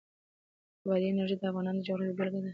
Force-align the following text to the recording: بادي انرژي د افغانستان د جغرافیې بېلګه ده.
بادي 0.87 1.07
انرژي 1.09 1.35
د 1.37 1.41
افغانستان 1.51 1.75
د 1.81 1.85
جغرافیې 1.87 2.15
بېلګه 2.17 2.39
ده. 2.43 2.49